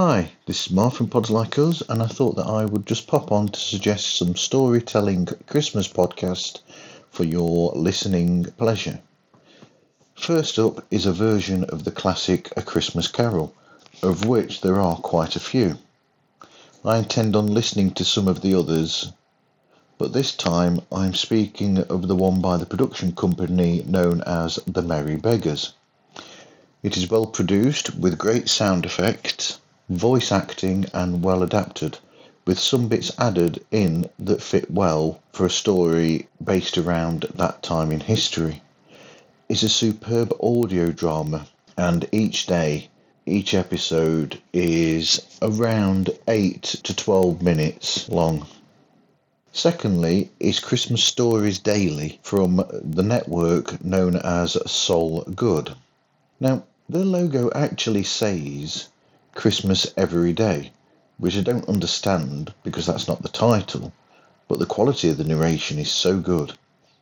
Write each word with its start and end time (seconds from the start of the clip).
Hi, 0.00 0.30
this 0.46 0.66
is 0.66 0.72
Mark 0.72 0.94
from 0.94 1.08
Pods 1.08 1.28
Like 1.28 1.58
Us, 1.58 1.82
and 1.88 2.00
I 2.00 2.06
thought 2.06 2.36
that 2.36 2.46
I 2.46 2.64
would 2.64 2.86
just 2.86 3.08
pop 3.08 3.32
on 3.32 3.48
to 3.48 3.58
suggest 3.58 4.16
some 4.16 4.36
storytelling 4.36 5.26
Christmas 5.48 5.88
podcast 5.88 6.60
for 7.10 7.24
your 7.24 7.72
listening 7.72 8.44
pleasure. 8.56 9.00
First 10.14 10.56
up 10.56 10.86
is 10.92 11.04
a 11.04 11.12
version 11.12 11.64
of 11.64 11.82
the 11.82 11.90
classic 11.90 12.52
A 12.56 12.62
Christmas 12.62 13.08
Carol, 13.08 13.52
of 14.00 14.24
which 14.24 14.60
there 14.60 14.78
are 14.78 14.94
quite 14.98 15.34
a 15.34 15.40
few. 15.40 15.78
I 16.84 16.98
intend 16.98 17.34
on 17.34 17.52
listening 17.52 17.90
to 17.94 18.04
some 18.04 18.28
of 18.28 18.40
the 18.40 18.54
others, 18.54 19.10
but 19.98 20.12
this 20.12 20.32
time 20.32 20.80
I'm 20.92 21.14
speaking 21.14 21.76
of 21.76 22.06
the 22.06 22.14
one 22.14 22.40
by 22.40 22.56
the 22.56 22.66
production 22.66 23.16
company 23.16 23.82
known 23.84 24.20
as 24.20 24.60
The 24.64 24.82
Merry 24.82 25.16
Beggars. 25.16 25.72
It 26.84 26.96
is 26.96 27.10
well 27.10 27.26
produced 27.26 27.96
with 27.96 28.16
great 28.16 28.48
sound 28.48 28.86
effects 28.86 29.58
voice 29.88 30.30
acting 30.30 30.84
and 30.92 31.22
well 31.22 31.42
adapted, 31.42 31.98
with 32.44 32.58
some 32.58 32.88
bits 32.88 33.10
added 33.18 33.64
in 33.70 34.08
that 34.18 34.42
fit 34.42 34.70
well 34.70 35.18
for 35.32 35.46
a 35.46 35.50
story 35.50 36.28
based 36.44 36.76
around 36.76 37.22
that 37.34 37.62
time 37.62 37.90
in 37.90 38.00
history. 38.00 38.62
It's 39.48 39.62
a 39.62 39.68
superb 39.70 40.34
audio 40.40 40.92
drama, 40.92 41.46
and 41.78 42.06
each 42.12 42.46
day, 42.46 42.90
each 43.24 43.54
episode 43.54 44.38
is 44.52 45.20
around 45.40 46.10
8 46.28 46.62
to 46.62 46.94
12 46.94 47.40
minutes 47.40 48.08
long. 48.10 48.46
Secondly, 49.52 50.30
is 50.38 50.60
Christmas 50.60 51.02
Stories 51.02 51.58
Daily 51.58 52.20
from 52.22 52.62
the 52.70 53.02
network 53.02 53.82
known 53.82 54.16
as 54.16 54.58
Soul 54.70 55.22
Good. 55.34 55.74
Now, 56.40 56.64
the 56.90 57.04
logo 57.04 57.50
actually 57.54 58.04
says 58.04 58.88
Christmas 59.34 59.86
Every 59.96 60.32
Day, 60.32 60.72
which 61.18 61.36
I 61.36 61.42
don't 61.42 61.68
understand 61.68 62.54
because 62.64 62.86
that's 62.86 63.06
not 63.06 63.22
the 63.22 63.28
title, 63.28 63.92
but 64.48 64.58
the 64.58 64.66
quality 64.66 65.10
of 65.10 65.18
the 65.18 65.24
narration 65.24 65.78
is 65.78 65.90
so 65.90 66.18
good. 66.18 66.52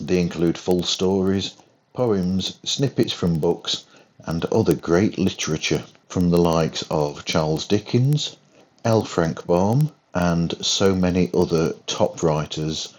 They 0.00 0.20
include 0.20 0.58
full 0.58 0.82
stories, 0.82 1.54
poems, 1.92 2.58
snippets 2.64 3.12
from 3.12 3.38
books, 3.38 3.84
and 4.26 4.44
other 4.46 4.74
great 4.74 5.18
literature 5.18 5.84
from 6.08 6.30
the 6.30 6.38
likes 6.38 6.84
of 6.90 7.24
Charles 7.24 7.66
Dickens, 7.66 8.36
L. 8.84 9.04
Frank 9.04 9.46
Baum, 9.46 9.92
and 10.14 10.54
so 10.64 10.94
many 10.94 11.30
other 11.32 11.72
top 11.86 12.22
writers, 12.22 12.94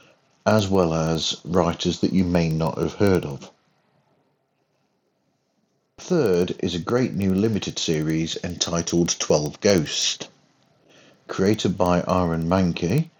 as 0.45 0.67
well 0.67 0.93
as 0.93 1.37
writers 1.45 1.99
that 1.99 2.13
you 2.13 2.23
may 2.23 2.49
not 2.49 2.77
have 2.77 2.93
heard 2.93 3.25
of. 3.25 3.51
Third 6.03 6.55
is 6.57 6.73
a 6.73 6.79
great 6.79 7.13
new 7.13 7.31
limited 7.31 7.77
series 7.77 8.35
entitled 8.43 9.15
12 9.19 9.61
Ghosts. 9.61 10.27
Created 11.27 11.77
by 11.77 12.03
Aaron 12.07 12.49
Mahnke 12.49 13.11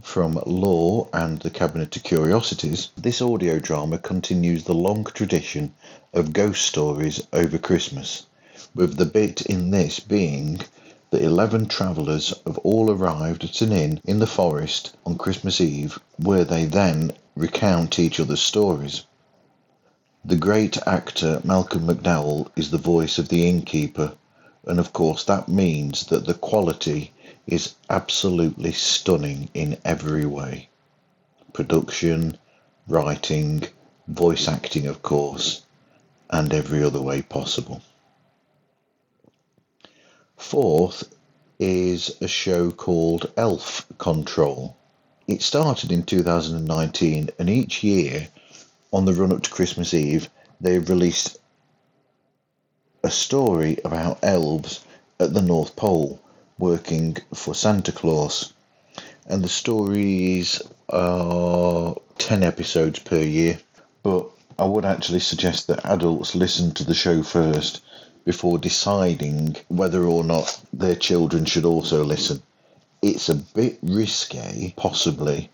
from 0.00 0.42
Lore 0.46 1.10
and 1.12 1.38
the 1.40 1.50
Cabinet 1.50 1.94
of 1.96 2.02
Curiosities, 2.02 2.88
this 2.96 3.20
audio 3.20 3.58
drama 3.58 3.98
continues 3.98 4.64
the 4.64 4.74
long 4.74 5.04
tradition 5.04 5.74
of 6.14 6.32
ghost 6.32 6.64
stories 6.64 7.20
over 7.34 7.58
Christmas, 7.58 8.24
with 8.74 8.96
the 8.96 9.04
bit 9.04 9.42
in 9.42 9.70
this 9.70 10.00
being 10.00 10.62
that 11.10 11.22
11 11.22 11.66
travellers 11.66 12.32
have 12.46 12.56
all 12.58 12.90
arrived 12.90 13.44
at 13.44 13.60
an 13.60 13.70
inn 13.70 14.00
in 14.04 14.18
the 14.18 14.26
forest 14.26 14.96
on 15.04 15.18
Christmas 15.18 15.60
Eve, 15.60 16.00
where 16.16 16.44
they 16.44 16.64
then 16.64 17.12
recount 17.36 17.98
each 17.98 18.18
other's 18.18 18.40
stories. 18.40 19.04
The 20.22 20.36
great 20.36 20.76
actor 20.86 21.40
Malcolm 21.44 21.86
McDowell 21.86 22.50
is 22.54 22.70
the 22.70 22.76
voice 22.76 23.18
of 23.18 23.30
the 23.30 23.48
innkeeper, 23.48 24.12
and 24.66 24.78
of 24.78 24.92
course 24.92 25.24
that 25.24 25.48
means 25.48 26.04
that 26.06 26.26
the 26.26 26.34
quality 26.34 27.12
is 27.46 27.74
absolutely 27.88 28.72
stunning 28.72 29.48
in 29.54 29.78
every 29.82 30.26
way. 30.26 30.68
Production, 31.54 32.36
writing, 32.86 33.66
voice 34.08 34.46
acting, 34.46 34.86
of 34.86 35.02
course, 35.02 35.62
and 36.28 36.52
every 36.52 36.84
other 36.84 37.00
way 37.00 37.22
possible. 37.22 37.80
Fourth 40.36 41.04
is 41.58 42.14
a 42.20 42.28
show 42.28 42.70
called 42.70 43.32
Elf 43.38 43.86
Control. 43.96 44.76
It 45.26 45.40
started 45.40 45.90
in 45.90 46.02
2019 46.02 47.30
and 47.38 47.48
each 47.48 47.82
year 47.82 48.28
on 48.92 49.04
the 49.04 49.14
run 49.14 49.32
up 49.32 49.42
to 49.42 49.50
Christmas 49.50 49.94
Eve, 49.94 50.28
they 50.60 50.78
released 50.78 51.38
a 53.02 53.10
story 53.10 53.78
about 53.84 54.18
elves 54.22 54.84
at 55.18 55.32
the 55.32 55.42
North 55.42 55.76
Pole 55.76 56.20
working 56.58 57.16
for 57.32 57.54
Santa 57.54 57.92
Claus. 57.92 58.52
And 59.26 59.42
the 59.42 59.48
stories 59.48 60.60
are 60.90 61.94
10 62.18 62.42
episodes 62.42 62.98
per 62.98 63.20
year, 63.20 63.58
but 64.02 64.28
I 64.58 64.64
would 64.64 64.84
actually 64.84 65.20
suggest 65.20 65.68
that 65.68 65.84
adults 65.86 66.34
listen 66.34 66.72
to 66.72 66.84
the 66.84 66.94
show 66.94 67.22
first 67.22 67.82
before 68.24 68.58
deciding 68.58 69.56
whether 69.68 70.04
or 70.04 70.24
not 70.24 70.60
their 70.72 70.96
children 70.96 71.44
should 71.44 71.64
also 71.64 72.04
listen. 72.04 72.42
It's 73.00 73.30
a 73.30 73.36
bit 73.36 73.78
risque, 73.82 74.74
possibly, 74.76 75.48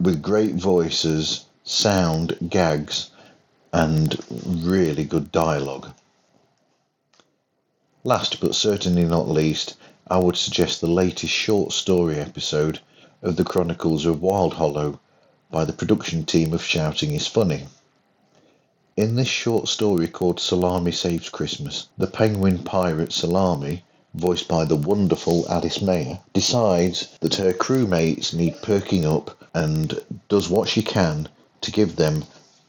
with 0.00 0.22
great 0.22 0.54
voices 0.54 1.44
sound, 1.70 2.34
gags, 2.48 3.10
and 3.74 4.18
really 4.46 5.04
good 5.04 5.30
dialogue. 5.30 5.92
Last 8.04 8.40
but 8.40 8.54
certainly 8.54 9.04
not 9.04 9.28
least, 9.28 9.74
I 10.06 10.16
would 10.16 10.38
suggest 10.38 10.80
the 10.80 10.86
latest 10.86 11.32
short 11.32 11.72
story 11.72 12.18
episode 12.18 12.80
of 13.20 13.36
the 13.36 13.44
Chronicles 13.44 14.06
of 14.06 14.22
Wild 14.22 14.54
Hollow 14.54 14.98
by 15.50 15.66
the 15.66 15.74
production 15.74 16.24
team 16.24 16.54
of 16.54 16.64
Shouting 16.64 17.12
is 17.12 17.26
Funny. 17.26 17.66
In 18.96 19.16
this 19.16 19.28
short 19.28 19.68
story 19.68 20.08
called 20.08 20.40
Salami 20.40 20.92
Saves 20.92 21.28
Christmas, 21.28 21.88
the 21.98 22.06
penguin 22.06 22.64
pirate 22.64 23.12
Salami, 23.12 23.84
voiced 24.14 24.48
by 24.48 24.64
the 24.64 24.76
wonderful 24.76 25.46
Alice 25.50 25.82
Mayer, 25.82 26.18
decides 26.32 27.08
that 27.20 27.34
her 27.34 27.52
crewmates 27.52 28.32
need 28.32 28.62
perking 28.62 29.04
up 29.04 29.36
and 29.52 30.00
does 30.30 30.48
what 30.48 30.66
she 30.66 30.82
can 30.82 31.28
to 31.60 31.70
give 31.70 31.96
them 31.96 32.24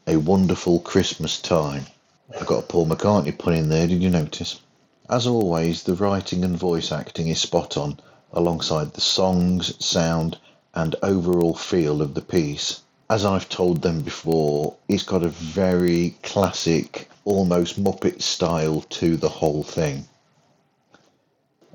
a 0.06 0.16
wonderful 0.16 0.80
Christmas 0.80 1.40
time. 1.40 1.86
I 2.38 2.44
got 2.44 2.64
a 2.64 2.66
Paul 2.66 2.86
McCartney 2.86 3.36
pun 3.36 3.54
in 3.54 3.68
there, 3.68 3.86
did 3.86 4.02
you 4.02 4.10
notice? 4.10 4.60
As 5.08 5.26
always, 5.26 5.82
the 5.82 5.94
writing 5.94 6.44
and 6.44 6.56
voice 6.56 6.92
acting 6.92 7.28
is 7.28 7.40
spot 7.40 7.76
on, 7.76 7.98
alongside 8.32 8.94
the 8.94 9.00
songs, 9.00 9.74
sound, 9.84 10.38
and 10.74 10.94
overall 11.02 11.54
feel 11.54 12.00
of 12.00 12.14
the 12.14 12.22
piece. 12.22 12.80
As 13.08 13.24
I've 13.24 13.48
told 13.48 13.82
them 13.82 14.02
before, 14.02 14.76
it's 14.88 15.02
got 15.02 15.24
a 15.24 15.28
very 15.28 16.14
classic, 16.22 17.10
almost 17.24 17.82
Muppet 17.82 18.22
style 18.22 18.82
to 18.90 19.16
the 19.16 19.28
whole 19.28 19.64
thing. 19.64 20.06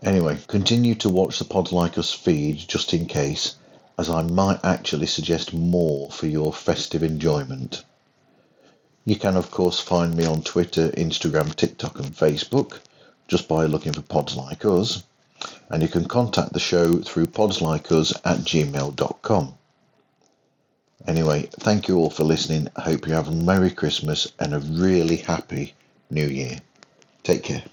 Anyway, 0.02 0.38
continue 0.47 0.96
to 0.96 1.09
watch 1.09 1.40
the 1.40 1.46
Pod 1.46 1.72
Like 1.72 1.97
Us 1.97 2.14
feed 2.14 2.58
just 2.58 2.94
in 2.94 3.06
case, 3.06 3.56
as 3.97 4.09
I 4.09 4.22
might 4.22 4.63
actually 4.63 5.07
suggest 5.07 5.53
more 5.53 6.09
for 6.11 6.28
your 6.28 6.53
festive 6.53 7.03
enjoyment. 7.03 7.83
You 9.05 9.16
can, 9.16 9.37
of 9.37 9.52
course, 9.52 9.79
find 9.79 10.16
me 10.16 10.25
on 10.25 10.41
Twitter, 10.41 10.90
Instagram, 10.90 11.55
TikTok, 11.55 11.99
and 11.99 12.16
Facebook 12.16 12.79
just 13.28 13.47
by 13.47 13.66
looking 13.66 13.93
for 13.93 14.02
Pods 14.02 14.35
Like 14.35 14.66
Us, 14.66 15.03
and 15.70 15.81
you 15.81 15.87
can 15.87 16.08
contact 16.08 16.53
the 16.53 16.59
show 16.59 16.97
through 16.97 17.28
podslikeus 17.28 18.14
at 18.23 18.40
gmail.com. 18.40 19.53
Anyway, 21.08 21.49
thank 21.59 21.87
you 21.87 21.97
all 21.97 22.09
for 22.09 22.23
listening. 22.23 22.67
I 22.75 22.81
hope 22.81 23.08
you 23.08 23.14
have 23.14 23.28
a 23.28 23.31
Merry 23.31 23.70
Christmas 23.70 24.31
and 24.40 24.53
a 24.53 24.59
really 24.59 25.17
happy 25.17 25.73
New 26.09 26.28
Year. 26.28 26.59
Take 27.23 27.43
care. 27.43 27.64